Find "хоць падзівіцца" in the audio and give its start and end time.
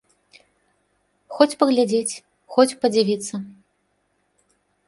2.57-3.35